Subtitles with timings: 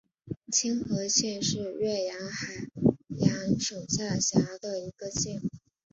[0.51, 2.65] 青河县是越南海
[3.19, 5.39] 阳省下辖的一个县。